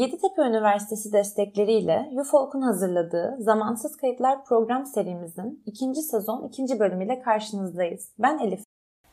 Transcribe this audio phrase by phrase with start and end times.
[0.00, 8.12] Yeditepe Üniversitesi destekleriyle UFOLK'un hazırladığı Zamansız Kayıtlar program serimizin ikinci sezon ikinci bölümüyle karşınızdayız.
[8.18, 8.60] Ben Elif.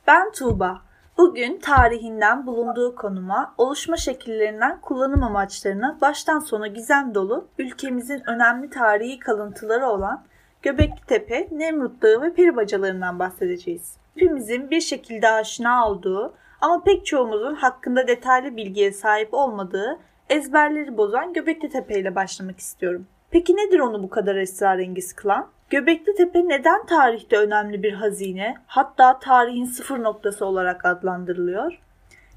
[0.08, 0.82] Ben Tuğba.
[1.18, 9.20] Bugün tarihinden bulunduğu konuma, oluşma şekillerinden kullanım amaçlarına baştan sona gizem dolu ülkemizin önemli tarihi
[9.20, 10.24] kalıntıları olan
[10.62, 13.98] Göbekli Tepe, Nemrut Dağı ve peribacalarından bahsedeceğiz.
[14.16, 20.00] Hepimizin bir şekilde aşina olduğu ama pek çoğumuzun hakkında detaylı bilgiye sahip olmadığı
[20.30, 23.08] ezberleri bozan Göbekli Tepe ile başlamak istiyorum.
[23.32, 25.48] Peki nedir onu bu kadar esrarengiz kılan?
[25.70, 31.80] Göbekli Tepe neden tarihte önemli bir hazine, hatta tarihin sıfır noktası olarak adlandırılıyor?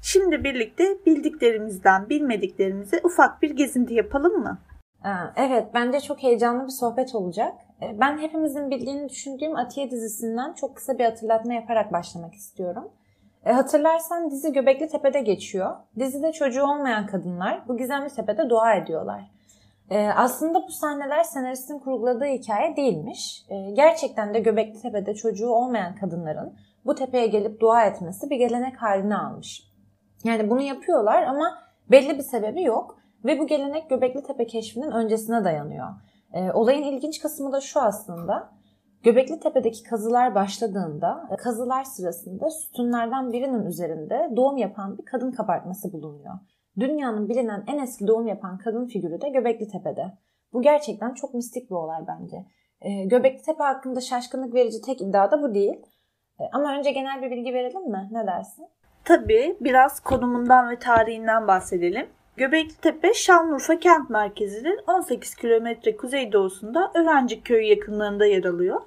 [0.01, 4.57] Şimdi birlikte bildiklerimizden bilmediklerimize ufak bir gezinti yapalım mı?
[5.35, 7.53] Evet, bence çok heyecanlı bir sohbet olacak.
[7.81, 12.89] E, ben hepimizin bildiğini düşündüğüm Atiye dizisinden çok kısa bir hatırlatma yaparak başlamak istiyorum.
[13.45, 15.75] E, hatırlarsan dizi Göbekli Tepe'de geçiyor.
[15.99, 19.31] Dizide çocuğu olmayan kadınlar bu gizemli tepede dua ediyorlar.
[19.89, 23.45] E, aslında bu sahneler senaristin kurguladığı hikaye değilmiş.
[23.49, 26.53] E, gerçekten de Göbekli Tepe'de çocuğu olmayan kadınların
[26.85, 29.71] bu tepeye gelip dua etmesi bir gelenek haline almış.
[30.23, 31.57] Yani bunu yapıyorlar ama
[31.91, 35.87] belli bir sebebi yok ve bu gelenek Göbekli Tepe keşfinin öncesine dayanıyor.
[36.33, 38.49] E, olayın ilginç kısmı da şu aslında.
[39.03, 46.33] Göbekli Tepe'deki kazılar başladığında kazılar sırasında sütunlardan birinin üzerinde doğum yapan bir kadın kabartması bulunuyor.
[46.79, 50.17] Dünyanın bilinen en eski doğum yapan kadın figürü de Göbekli Tepe'de.
[50.53, 52.45] Bu gerçekten çok mistik bir olay bence.
[52.81, 55.81] E, Göbekli Tepe hakkında şaşkınlık verici tek iddia da bu değil.
[56.39, 58.09] E, ama önce genel bir bilgi verelim mi?
[58.11, 58.67] Ne dersin?
[59.05, 62.07] Tabii biraz konumundan ve tarihinden bahsedelim.
[62.37, 68.81] Göbekli Tepe Şanlıurfa kent merkezinin 18 kilometre kuzeydoğusunda Öğrenci Köyü yakınlarında yer alıyor.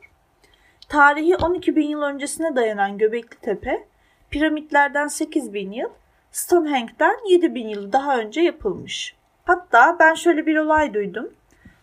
[0.88, 3.84] Tarihi 12 bin yıl öncesine dayanan Göbekli Tepe,
[4.30, 5.88] piramitlerden 8 bin yıl,
[6.32, 9.16] Stonehenge'den 7 bin yıl daha önce yapılmış.
[9.44, 11.32] Hatta ben şöyle bir olay duydum.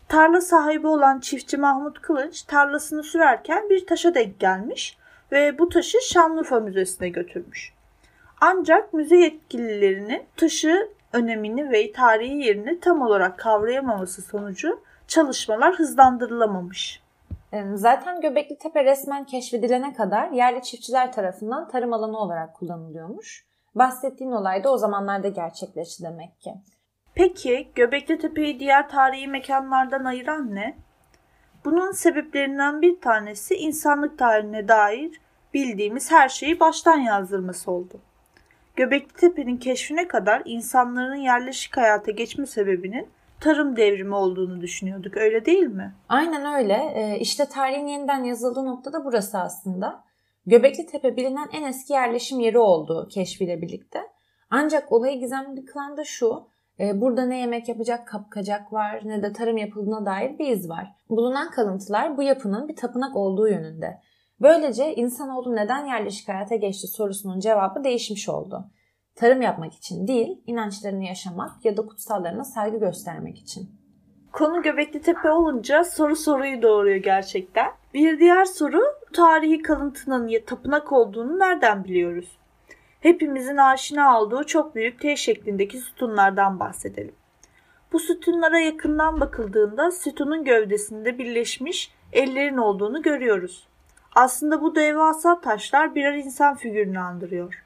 [0.08, 4.98] Tarla sahibi olan çiftçi Mahmut Kılıç tarlasını sürerken bir taşa denk gelmiş
[5.32, 7.74] ve bu taşı Şanlıurfa Müzesi'ne götürmüş.
[8.42, 17.02] Ancak müze yetkililerinin taşı önemini ve tarihi yerini tam olarak kavrayamaması sonucu çalışmalar hızlandırılamamış.
[17.74, 23.46] Zaten Göbekli Tepe resmen keşfedilene kadar yerli çiftçiler tarafından tarım alanı olarak kullanılıyormuş.
[23.76, 26.54] Bahsettiğin olay da o zamanlarda gerçekleşti demek ki.
[27.16, 30.78] Peki Göbekli Tepe'yi diğer tarihi mekanlardan ayıran ne?
[31.66, 35.22] Bunun sebeplerinden bir tanesi insanlık tarihine dair
[35.54, 38.00] bildiğimiz her şeyi baştan yazdırması oldu.
[38.82, 43.08] Göbekli Tepe'nin keşfine kadar insanların yerleşik hayata geçme sebebinin
[43.40, 45.96] tarım devrimi olduğunu düşünüyorduk öyle değil mi?
[46.10, 46.94] Aynen öyle.
[46.96, 50.04] Ee, işte tarihin yeniden yazıldığı nokta da burası aslında.
[50.46, 54.00] Göbekli Tepe bilinen en eski yerleşim yeri oldu keşfiyle birlikte.
[54.50, 56.48] Ancak olayı gizemli kılan da şu.
[56.80, 60.96] E, burada ne yemek yapacak kapkacak var ne de tarım yapıldığına dair bir iz var.
[61.10, 64.00] Bulunan kalıntılar bu yapının bir tapınak olduğu yönünde.
[64.42, 68.66] Böylece insanoğlu neden yerleşik hayata geçti sorusunun cevabı değişmiş oldu.
[69.16, 73.70] Tarım yapmak için değil, inançlarını yaşamak ya da kutsallarına saygı göstermek için.
[74.32, 77.72] Konu Göbekli Tepe olunca soru soruyu doğuruyor gerçekten.
[77.94, 78.82] Bir diğer soru
[79.14, 82.38] tarihi kalıntının tapınak olduğunu nereden biliyoruz?
[83.00, 87.16] Hepimizin aşina olduğu çok büyük T şeklindeki sütunlardan bahsedelim.
[87.94, 93.71] Bu sütunlara yakından bakıldığında sütunun gövdesinde birleşmiş ellerin olduğunu görüyoruz.
[94.16, 97.64] Aslında bu devasa taşlar birer insan figürünü andırıyor.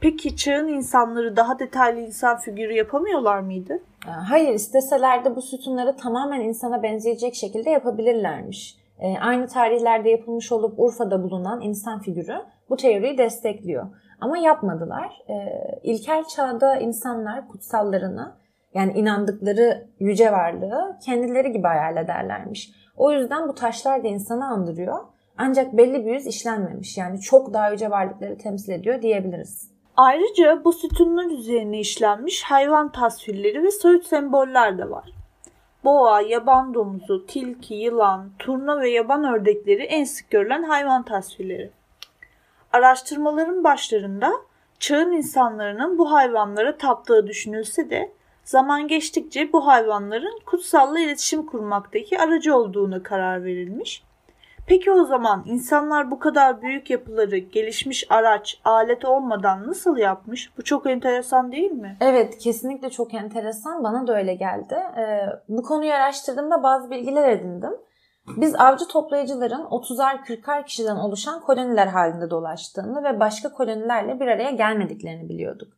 [0.00, 3.82] Peki çağın insanları daha detaylı insan figürü yapamıyorlar mıydı?
[4.06, 8.76] Hayır isteseler de bu sütunları tamamen insana benzeyecek şekilde yapabilirlermiş.
[8.98, 12.36] E, aynı tarihlerde yapılmış olup Urfa'da bulunan insan figürü
[12.70, 13.86] bu teoriyi destekliyor.
[14.20, 15.12] Ama yapmadılar.
[15.28, 15.34] E,
[15.82, 18.32] ilkel çağda insanlar kutsallarını
[18.74, 22.70] yani inandıkları yüce varlığı kendileri gibi hayal ederlermiş.
[22.96, 24.98] O yüzden bu taşlar da insanı andırıyor.
[25.38, 26.98] Ancak belli bir yüz işlenmemiş.
[26.98, 29.70] Yani çok daha yüce varlıkları temsil ediyor diyebiliriz.
[29.96, 35.12] Ayrıca bu sütunlar üzerine işlenmiş hayvan tasvirleri ve soyut semboller de var.
[35.84, 41.70] Boğa, yaban domuzu, tilki, yılan, turna ve yaban ördekleri en sık görülen hayvan tasvirleri.
[42.72, 44.32] Araştırmaların başlarında
[44.78, 48.12] çağın insanlarının bu hayvanlara taptığı düşünülse de
[48.44, 54.02] zaman geçtikçe bu hayvanların kutsalla iletişim kurmaktaki aracı olduğuna karar verilmiş
[54.70, 60.58] Peki o zaman insanlar bu kadar büyük yapıları gelişmiş araç, alet olmadan nasıl yapmış?
[60.58, 61.96] Bu çok enteresan değil mi?
[62.00, 63.84] Evet, kesinlikle çok enteresan.
[63.84, 64.74] Bana da öyle geldi.
[64.74, 67.72] Ee, bu konuyu araştırdığımda bazı bilgiler edindim.
[68.36, 74.50] Biz avcı toplayıcıların 30'ar 40'ar kişiden oluşan koloniler halinde dolaştığını ve başka kolonilerle bir araya
[74.50, 75.72] gelmediklerini biliyorduk.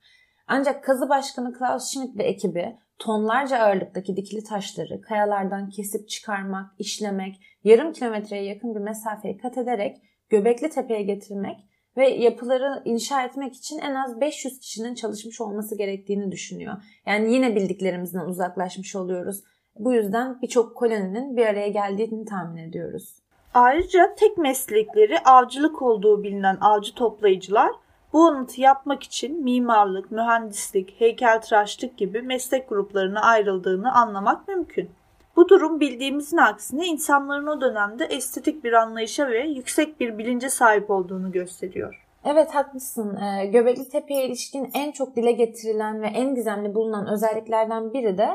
[0.46, 7.40] Ancak kazı başkanı Klaus Schmidt ve ekibi tonlarca ağırlıktaki dikili taşları kayalardan kesip çıkarmak, işlemek,
[7.64, 9.96] yarım kilometreye yakın bir mesafeyi kat ederek
[10.28, 11.56] Göbekli Tepe'ye getirmek
[11.96, 16.74] ve yapıları inşa etmek için en az 500 kişinin çalışmış olması gerektiğini düşünüyor.
[17.06, 19.42] Yani yine bildiklerimizden uzaklaşmış oluyoruz.
[19.78, 23.14] Bu yüzden birçok koloninin bir araya geldiğini tahmin ediyoruz.
[23.54, 27.70] Ayrıca tek meslekleri avcılık olduğu bilinen avcı toplayıcılar
[28.12, 34.90] bu anıtı yapmak için mimarlık, mühendislik, heykeltıraşlık gibi meslek gruplarına ayrıldığını anlamak mümkün.
[35.36, 40.90] Bu durum bildiğimizin aksine insanların o dönemde estetik bir anlayışa ve yüksek bir bilince sahip
[40.90, 42.06] olduğunu gösteriyor.
[42.24, 43.16] Evet haklısın.
[43.16, 48.28] Ee, Göbekli Tepe'ye ilişkin en çok dile getirilen ve en gizemli bulunan özelliklerden biri de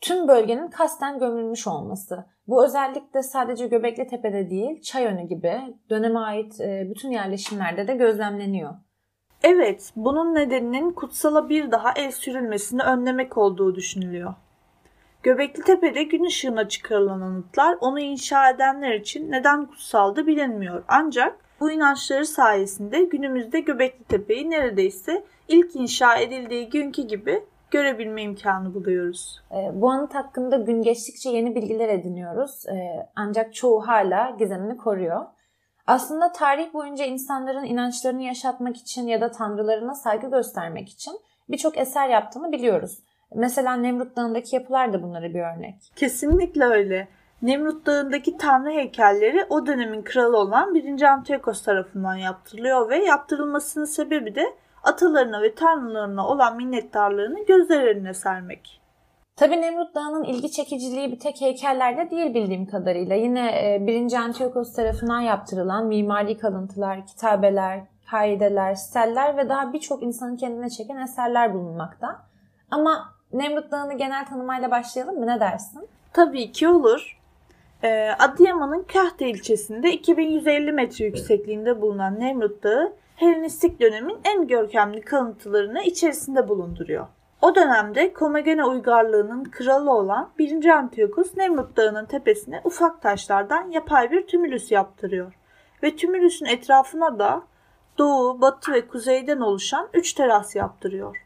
[0.00, 2.24] tüm bölgenin kasten gömülmüş olması.
[2.46, 5.60] Bu özellik de sadece Göbekli Tepe'de değil, Çayönü gibi
[5.90, 8.74] döneme ait e, bütün yerleşimlerde de gözlemleniyor.
[9.42, 14.34] Evet, bunun nedeninin kutsala bir daha el sürülmesini önlemek olduğu düşünülüyor.
[15.22, 20.82] Göbekli Tepe'de gün ışığına çıkarılan anıtlar onu inşa edenler için neden kutsaldı bilinmiyor.
[20.88, 28.74] Ancak bu inançları sayesinde günümüzde Göbekli Tepe'yi neredeyse ilk inşa edildiği günkü gibi görebilme imkanı
[28.74, 29.42] buluyoruz.
[29.52, 32.66] E, bu anıt hakkında gün geçtikçe yeni bilgiler ediniyoruz.
[32.68, 35.26] E, ancak çoğu hala gizemini koruyor.
[35.88, 41.12] Aslında tarih boyunca insanların inançlarını yaşatmak için ya da tanrılarına saygı göstermek için
[41.48, 42.98] birçok eser yaptığını biliyoruz.
[43.34, 45.92] Mesela Nemrut Dağı'ndaki yapılar da bunlara bir örnek.
[45.96, 47.08] Kesinlikle öyle.
[47.42, 51.02] Nemrut Dağı'ndaki tanrı heykelleri o dönemin kralı olan 1.
[51.02, 58.80] Antiochos tarafından yaptırılıyor ve yaptırılmasının sebebi de atalarına ve tanrılarına olan minnettarlığını gözler önüne sermek.
[59.38, 63.16] Tabi Nemrut Dağı'nın ilgi çekiciliği bir tek heykellerde değil bildiğim kadarıyla.
[63.16, 64.12] Yine 1.
[64.12, 67.80] E, Antiochos tarafından yaptırılan mimari kalıntılar, kitabeler,
[68.10, 72.16] kaideler, steller ve daha birçok insanın kendine çeken eserler bulunmakta.
[72.70, 75.26] Ama Nemrut Dağı'nı genel tanımayla başlayalım mı?
[75.26, 75.88] Ne dersin?
[76.12, 77.18] Tabii ki olur.
[77.82, 85.82] Ee, Adıyaman'ın Kahte ilçesinde 2150 metre yüksekliğinde bulunan Nemrut Dağı, Helenistik dönemin en görkemli kalıntılarını
[85.82, 87.06] içerisinde bulunduruyor.
[87.42, 90.66] O dönemde Komagene uygarlığının kralı olan 1.
[90.66, 95.32] Antiochus Nemrut Dağı'nın tepesine ufak taşlardan yapay bir tümülüs yaptırıyor.
[95.82, 97.42] Ve tümülüsün etrafına da
[97.98, 101.16] doğu, batı ve kuzeyden oluşan 3 teras yaptırıyor.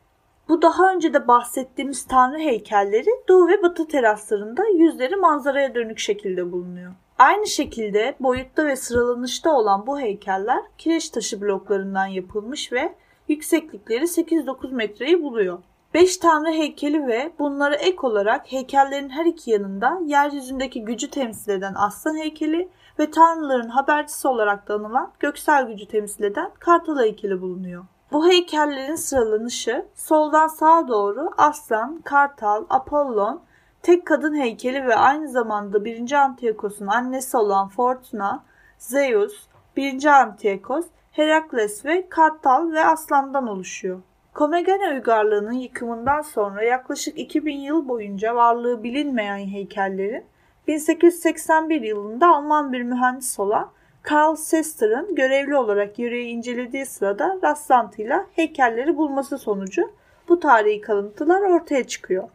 [0.49, 6.53] Bu daha önce de bahsettiğimiz tanrı heykelleri doğu ve batı teraslarında yüzleri manzaraya dönük şekilde
[6.53, 6.93] bulunuyor.
[7.19, 12.95] Aynı şekilde boyutta ve sıralanışta olan bu heykeller kireç taşı bloklarından yapılmış ve
[13.29, 15.59] yükseklikleri 8-9 metreyi buluyor.
[15.95, 21.75] 5 tanrı heykeli ve bunlara ek olarak heykellerin her iki yanında yeryüzündeki gücü temsil eden
[21.77, 22.69] aslan heykeli
[22.99, 27.85] ve tanrıların habercisi olarak da anılan göksel gücü temsil eden kartal heykeli bulunuyor.
[28.13, 33.43] Bu heykellerin sıralanışı soldan sağa doğru aslan, kartal, apollon,
[33.83, 36.13] tek kadın heykeli ve aynı zamanda 1.
[36.13, 38.45] Antiochos'un annesi olan Fortuna,
[38.79, 39.47] Zeus,
[39.77, 40.05] 1.
[40.05, 44.01] Antiochos, Herakles ve Kartal ve Aslan'dan oluşuyor.
[44.35, 50.25] Komagene uygarlığının yıkımından sonra yaklaşık 2000 yıl boyunca varlığı bilinmeyen heykellerin
[50.69, 53.71] 1881 yılında Alman bir mühendis olan
[54.03, 59.91] Karl Sester'ın görevli olarak yüreği incelediği sırada rastlantıyla heykelleri bulması sonucu
[60.29, 62.29] bu tarihi kalıntılar ortaya çıkıyor.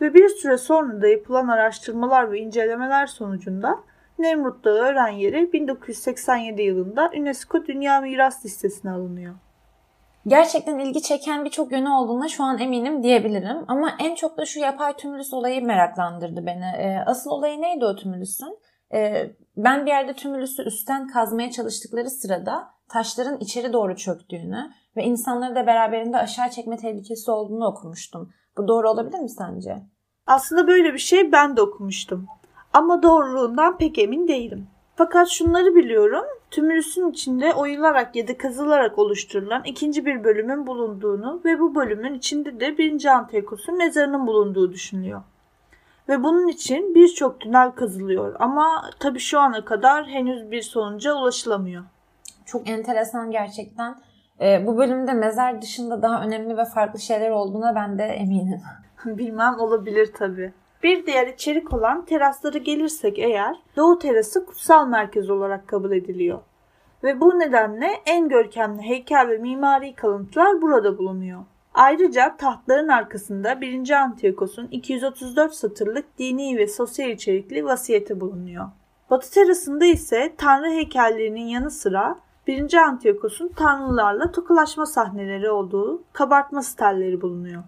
[0.00, 3.78] Ve bir süre sonra da yapılan araştırmalar ve incelemeler sonucunda
[4.18, 9.34] Nemrut Dağı öğren yeri 1987 yılında UNESCO Dünya Miras Listesi'ne alınıyor.
[10.26, 13.64] Gerçekten ilgi çeken birçok yönü olduğuna şu an eminim diyebilirim.
[13.68, 16.64] Ama en çok da şu yapay tümülüs olayı meraklandırdı beni.
[16.64, 18.58] Ee, asıl olayı neydi o tümülüsün?
[18.94, 25.54] Ee, ben bir yerde tümülüsü üstten kazmaya çalıştıkları sırada taşların içeri doğru çöktüğünü ve insanları
[25.54, 28.30] da beraberinde aşağı çekme tehlikesi olduğunu okumuştum.
[28.56, 29.82] Bu doğru olabilir mi sence?
[30.26, 32.26] Aslında böyle bir şey ben de okumuştum.
[32.72, 34.68] Ama doğruluğundan pek emin değilim.
[34.96, 36.24] Fakat şunları biliyorum.
[36.50, 42.60] Tümülüsün içinde oyularak ya da kazılarak oluşturulan ikinci bir bölümün bulunduğunu ve bu bölümün içinde
[42.60, 45.22] de birinci Antiochos'un mezarının bulunduğu düşünülüyor.
[46.08, 51.84] Ve bunun için birçok tünel kazılıyor ama tabii şu ana kadar henüz bir sonuca ulaşılamıyor.
[52.44, 53.96] Çok enteresan gerçekten.
[54.40, 58.60] Ee, bu bölümde mezar dışında daha önemli ve farklı şeyler olduğuna ben de eminim.
[59.04, 60.52] Bilmem olabilir tabii.
[60.82, 66.38] Bir diğer içerik olan teraslara gelirsek eğer Doğu terası kutsal merkez olarak kabul ediliyor.
[67.04, 71.40] Ve bu nedenle en görkemli heykel ve mimari kalıntılar burada bulunuyor.
[71.74, 73.90] Ayrıca tahtların arkasında 1.
[73.90, 78.66] Antiochos'un 234 satırlık dini ve sosyal içerikli vasiyeti bulunuyor.
[79.10, 82.74] Batı terasında ise tanrı heykellerinin yanı sıra 1.
[82.74, 87.62] Antiochos'un tanrılarla tokalaşma sahneleri olduğu kabartma stelleri bulunuyor.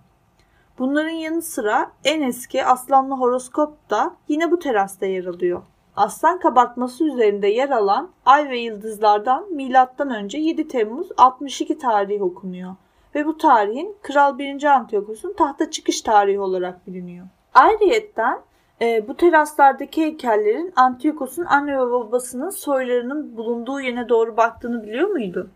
[0.79, 5.63] Bunların yanı sıra en eski aslanlı horoskop da yine bu terasta yer alıyor.
[5.97, 10.39] Aslan kabartması üzerinde yer alan ay ve yıldızlardan M.Ö.
[10.39, 12.75] 7 Temmuz 62 tarihi okunuyor
[13.15, 14.65] ve bu tarihin Kral 1.
[14.65, 17.27] Antiyokos'un tahta çıkış tarihi olarak biliniyor.
[17.55, 18.41] Ayrıyetten
[18.81, 25.51] e, bu teraslardaki heykellerin Antiyokos'un anne ve babasının soylarının bulunduğu yöne doğru baktığını biliyor muydun?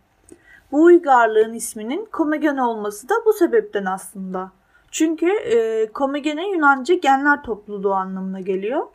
[0.73, 4.51] Bu uygarlığın isminin Komagene olması da bu sebepten aslında.
[4.93, 8.87] Çünkü e, Komagene Yunanca genler topluluğu anlamına geliyor.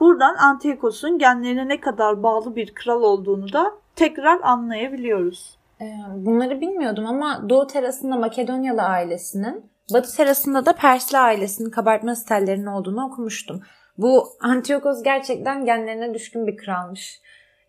[0.00, 5.58] Buradan Antiyokos'un genlerine ne kadar bağlı bir kral olduğunu da tekrar anlayabiliyoruz.
[5.80, 12.66] Ee, bunları bilmiyordum ama Doğu terasında Makedonyalı ailesinin, Batı terasında da Persli ailesinin kabartma stellerinin
[12.66, 13.62] olduğunu okumuştum.
[13.98, 17.20] Bu Antiyokos gerçekten genlerine düşkün bir kralmış.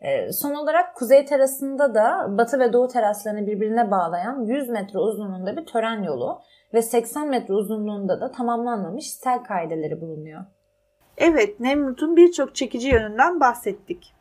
[0.01, 5.57] Ee, son olarak kuzey terasında da batı ve doğu teraslarını birbirine bağlayan 100 metre uzunluğunda
[5.57, 6.41] bir tören yolu
[6.75, 10.41] ve 80 metre uzunluğunda da tamamlanmamış stel kaideleri bulunuyor.
[11.17, 14.13] Evet, Nemrut'un birçok çekici yönünden bahsettik.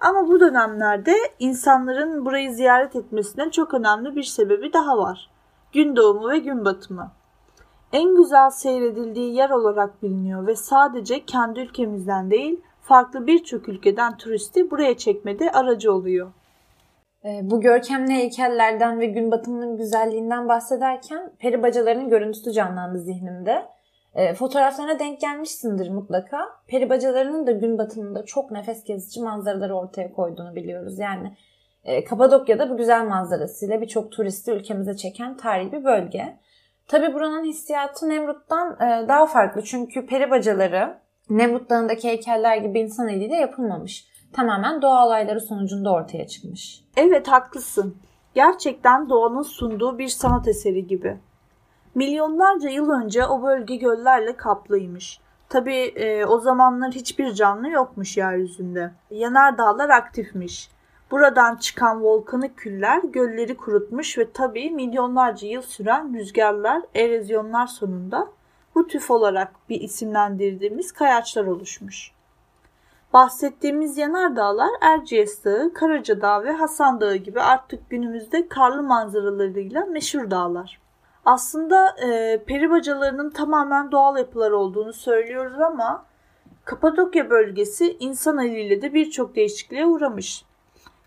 [0.00, 5.30] Ama bu dönemlerde insanların burayı ziyaret etmesine çok önemli bir sebebi daha var.
[5.72, 7.12] Gün doğumu ve gün batımı.
[7.92, 14.70] En güzel seyredildiği yer olarak biliniyor ve sadece kendi ülkemizden değil, farklı birçok ülkeden turisti
[14.70, 16.32] buraya çekmede aracı oluyor.
[17.24, 23.66] Ee, bu görkemli heykellerden ve gün batımının güzelliğinden bahsederken peri bacalarının görüntüsü canlandı zihnimde.
[24.14, 26.48] E, fotoğraflarına denk gelmişsindir mutlaka.
[26.66, 30.98] Peri bacalarının da gün batımında çok nefes kesici manzaraları ortaya koyduğunu biliyoruz.
[30.98, 31.36] Yani
[31.84, 36.38] e, Kapadokya'da bu güzel manzarasıyla birçok turisti ülkemize çeken tarihi bir bölge.
[36.88, 39.62] Tabi buranın hissiyatı Nemrut'tan e, daha farklı.
[39.62, 40.98] Çünkü peri bacaları
[41.30, 44.11] Nemrut Dağı'ndaki heykeller gibi insan eliyle yapılmamış.
[44.32, 46.84] Tamamen doğa olayları sonucunda ortaya çıkmış.
[46.96, 47.96] Evet haklısın.
[48.34, 51.18] Gerçekten doğanın sunduğu bir sanat eseri gibi.
[51.94, 55.20] Milyonlarca yıl önce o bölge göllerle kaplıymış.
[55.48, 58.90] Tabi e, o zamanlar hiçbir canlı yokmuş yeryüzünde.
[59.10, 60.70] Yanardağlar aktifmiş.
[61.10, 68.28] Buradan çıkan volkanik küller gölleri kurutmuş ve tabi milyonlarca yıl süren rüzgarlar, erozyonlar sonunda
[68.74, 72.12] bu tüf olarak bir isimlendirdiğimiz kayaçlar oluşmuş.
[73.12, 80.30] Bahsettiğimiz yanardağlar Erciyes Dağı, Karaca Dağı ve Hasan Dağı gibi artık günümüzde karlı manzaralarıyla meşhur
[80.30, 80.80] dağlar.
[81.24, 86.04] Aslında e, peri bacalarının tamamen doğal yapılar olduğunu söylüyoruz ama
[86.64, 90.44] Kapadokya bölgesi insan eliyle de birçok değişikliğe uğramış.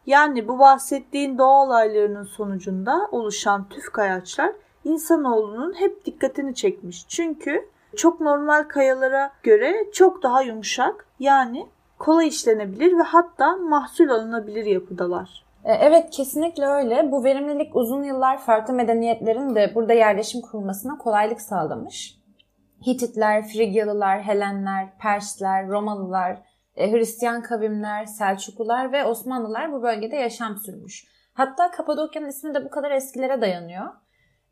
[0.05, 4.51] Yani bu bahsettiğin doğa olaylarının sonucunda oluşan tüf kayaçlar
[4.83, 7.07] insanoğlunun hep dikkatini çekmiş.
[7.07, 11.67] Çünkü çok normal kayalara göre çok daha yumuşak yani
[11.99, 15.45] kolay işlenebilir ve hatta mahsul alınabilir yapıdalar.
[15.63, 17.11] E, evet kesinlikle öyle.
[17.11, 22.17] Bu verimlilik uzun yıllar farklı medeniyetlerin de burada yerleşim kurmasına kolaylık sağlamış.
[22.87, 26.37] Hititler, Frigyalılar, Helenler, Persler, Romalılar,
[26.75, 31.05] e, Hristiyan kavimler, Selçuklular ve Osmanlılar bu bölgede yaşam sürmüş.
[31.33, 33.85] Hatta Kapadokya'nın ismi de bu kadar eskilere dayanıyor.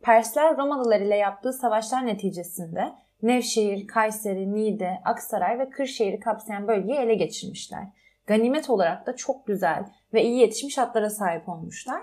[0.02, 2.94] Persler Romalılar ile yaptığı savaşlar neticesinde
[3.24, 7.84] Nevşehir, Kayseri, Niğde, Aksaray ve Kırşehir'i kapsayan bölgeyi ele geçirmişler.
[8.28, 12.02] Ganimet olarak da çok güzel ve iyi yetişmiş atlara sahip olmuşlar.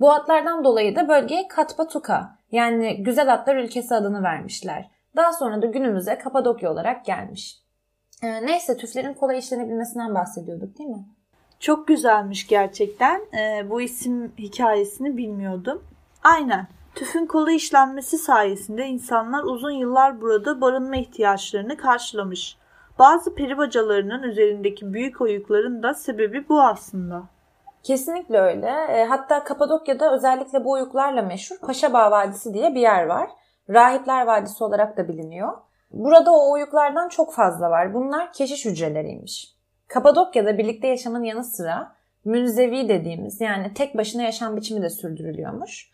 [0.00, 4.90] Bu atlardan dolayı da bölgeye Katpatuka yani güzel atlar ülkesi adını vermişler.
[5.16, 7.58] Daha sonra da günümüze Kapadokya olarak gelmiş.
[8.22, 11.04] Ee, neyse tüflerin kolay işlenebilmesinden bahsediyorduk değil mi?
[11.60, 13.20] Çok güzelmiş gerçekten.
[13.38, 15.82] Ee, bu isim hikayesini bilmiyordum.
[16.24, 16.66] Aynen.
[16.94, 22.56] Tüfün kolay işlenmesi sayesinde insanlar uzun yıllar burada barınma ihtiyaçlarını karşılamış.
[22.98, 27.22] Bazı peri bacalarının üzerindeki büyük oyukların da sebebi bu aslında.
[27.82, 28.66] Kesinlikle öyle.
[28.66, 33.30] E, hatta Kapadokya'da özellikle bu oyuklarla meşhur Paşabağ Vadisi diye bir yer var.
[33.70, 35.52] Rahipler Vadisi olarak da biliniyor.
[35.92, 37.94] Burada o oyuklardan çok fazla var.
[37.94, 39.54] Bunlar keşiş hücreleriymiş.
[39.88, 41.92] Kapadokya'da birlikte yaşamın yanı sıra
[42.24, 45.93] münzevi dediğimiz yani tek başına yaşam biçimi de sürdürülüyormuş.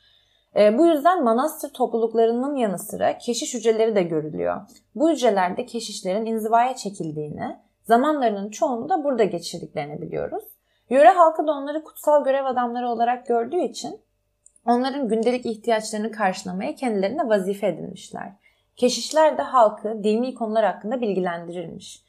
[0.57, 4.61] E, bu yüzden manastır topluluklarının yanı sıra keşiş hücreleri de görülüyor.
[4.95, 10.45] Bu hücrelerde keşişlerin inzivaya çekildiğini, zamanlarının çoğunu da burada geçirdiklerini biliyoruz.
[10.90, 14.00] Yöre halkı da onları kutsal görev adamları olarak gördüğü için
[14.66, 18.33] onların gündelik ihtiyaçlarını karşılamaya kendilerine vazife edinmişler.
[18.76, 22.04] Keşişler de halkı dini konular hakkında bilgilendirilmiş.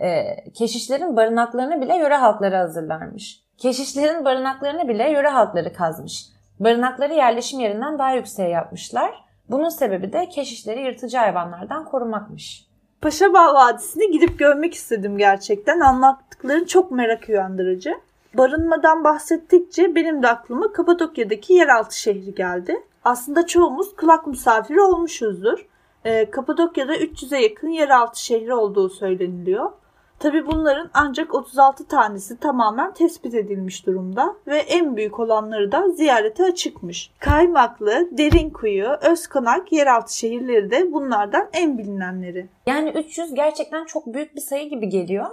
[0.00, 3.42] E, keşişlerin barınaklarını bile yöre halkları hazırlarmış.
[3.58, 6.37] Keşişlerin barınaklarını bile yöre halkları kazmış.
[6.60, 9.24] Barınakları yerleşim yerinden daha yükseğe yapmışlar.
[9.50, 12.68] Bunun sebebi de keşişleri yırtıcı hayvanlardan korumakmış.
[13.00, 15.80] Paşabağ Vadisi'ni gidip görmek istedim gerçekten.
[15.80, 17.94] Anlattıkları çok merak uyandırıcı.
[18.34, 22.82] Barınmadan bahsettikçe benim de aklıma Kapadokya'daki yeraltı şehri geldi.
[23.04, 25.66] Aslında çoğumuz kulak misafiri olmuşuzdur.
[26.04, 29.70] e, Kapadokya'da 300'e yakın yeraltı şehri olduğu söyleniliyor.
[30.18, 36.44] Tabi bunların ancak 36 tanesi tamamen tespit edilmiş durumda ve en büyük olanları da ziyarete
[36.44, 37.10] açıkmış.
[37.18, 42.48] Kaymaklı, Derinkuyu, Özkonak yeraltı şehirleri de bunlardan en bilinenleri.
[42.66, 45.26] Yani 300 gerçekten çok büyük bir sayı gibi geliyor.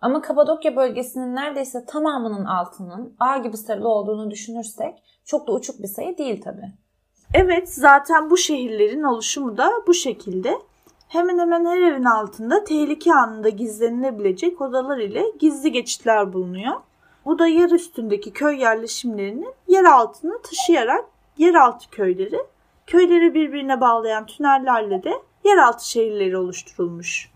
[0.00, 5.88] Ama Kapadokya bölgesinin neredeyse tamamının altının ağ gibi sarılı olduğunu düşünürsek çok da uçuk bir
[5.88, 6.62] sayı değil tabi.
[7.34, 10.58] Evet zaten bu şehirlerin oluşumu da bu şekilde.
[11.10, 16.80] Hemen hemen her evin altında tehlike anında gizlenilebilecek odalar ile gizli geçitler bulunuyor.
[17.24, 21.04] Bu da yer üstündeki köy yerleşimlerinin yer altına taşıyarak
[21.38, 22.38] yeraltı köyleri,
[22.86, 25.12] köyleri birbirine bağlayan tünellerle de
[25.44, 27.30] yeraltı şehirleri oluşturulmuş.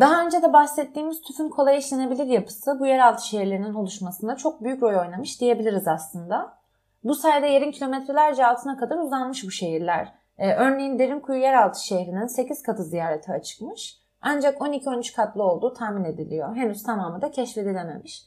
[0.00, 5.00] Daha önce de bahsettiğimiz tüfün kolay işlenebilir yapısı bu yeraltı şehirlerinin oluşmasında çok büyük rol
[5.00, 6.58] oynamış diyebiliriz aslında.
[7.04, 10.14] Bu sayede yerin kilometrelerce altına kadar uzanmış bu şehirler.
[10.38, 13.98] Ee, örneğin Derinkuyu yeraltı şehrinin 8 katı ziyarete açıkmış.
[14.20, 16.56] Ancak 12-13 katlı olduğu tahmin ediliyor.
[16.56, 18.22] Henüz tamamı da keşfedilememiş.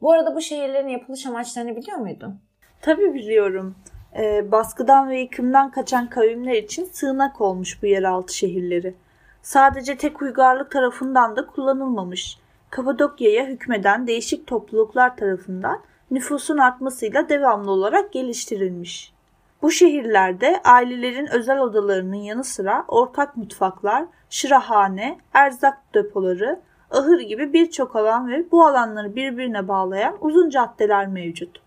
[0.00, 2.40] Bu arada bu şehirlerin yapılış amaçlarını biliyor muydun?
[2.80, 3.76] Tabii biliyorum.
[4.18, 8.94] Ee, baskıdan ve yıkımdan kaçan kavimler için sığınak olmuş bu yeraltı şehirleri.
[9.42, 12.38] Sadece tek uygarlık tarafından da kullanılmamış.
[12.70, 19.15] Kapadokya'ya hükmeden değişik topluluklar tarafından nüfusun artmasıyla devamlı olarak geliştirilmiş.
[19.62, 26.60] Bu şehirlerde ailelerin özel odalarının yanı sıra ortak mutfaklar, şırahane, erzak depoları,
[26.90, 31.60] ahır gibi birçok alan ve bu alanları birbirine bağlayan uzun caddeler mevcut.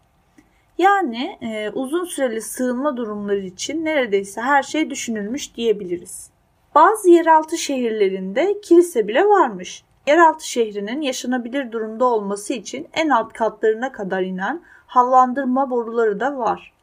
[0.77, 6.29] Yani e, uzun süreli sığınma durumları için neredeyse her şey düşünülmüş diyebiliriz.
[6.75, 9.83] Bazı yeraltı şehirlerinde kilise bile varmış.
[10.07, 16.73] Yeraltı şehrinin yaşanabilir durumda olması için en alt katlarına kadar inen havlandırma boruları da var.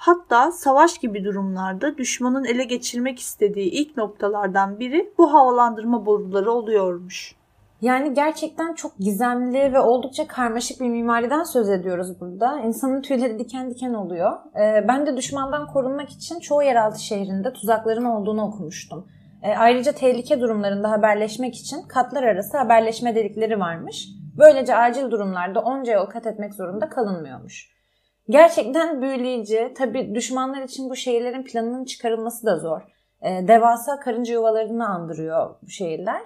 [0.00, 7.36] Hatta savaş gibi durumlarda düşmanın ele geçirmek istediği ilk noktalardan biri bu havalandırma boruları oluyormuş.
[7.80, 12.60] Yani gerçekten çok gizemli ve oldukça karmaşık bir mimariden söz ediyoruz burada.
[12.60, 14.32] İnsanın tüyleri diken diken oluyor.
[14.56, 19.06] Ee, ben de düşmandan korunmak için çoğu yeraltı şehrinde tuzakların olduğunu okumuştum.
[19.42, 24.08] Ee, ayrıca tehlike durumlarında haberleşmek için katlar arası haberleşme delikleri varmış.
[24.38, 27.79] Böylece acil durumlarda onca yol kat etmek zorunda kalınmıyormuş.
[28.28, 29.72] Gerçekten büyüleyici.
[29.76, 32.80] Tabi düşmanlar için bu şehirlerin planının çıkarılması da zor.
[33.22, 36.22] Ee, devasa karınca yuvalarını andırıyor bu şehirler.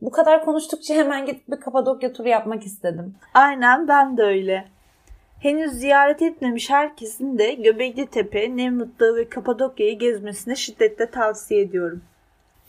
[0.00, 3.14] Bu kadar konuştukça hemen gidip bir Kapadokya turu yapmak istedim.
[3.34, 4.68] Aynen ben de öyle.
[5.40, 12.02] Henüz ziyaret etmemiş herkesin de Göbekli Tepe, Nemrut Dağı ve Kapadokya'yı gezmesini şiddetle tavsiye ediyorum.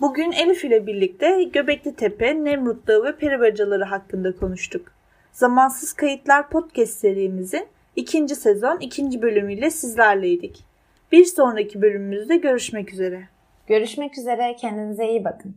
[0.02, 4.91] Bugün Elif ile birlikte Göbekli Tepe, Nemrut Dağı ve peribacaları hakkında konuştuk.
[5.32, 7.67] Zamansız Kayıtlar podcast serimizin
[7.99, 10.63] ikinci sezon ikinci bölümüyle sizlerleydik.
[11.12, 13.23] Bir sonraki bölümümüzde görüşmek üzere.
[13.67, 14.55] Görüşmek üzere.
[14.55, 15.55] Kendinize iyi bakın.